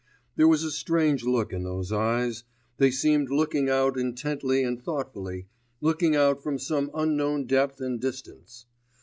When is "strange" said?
0.71-1.25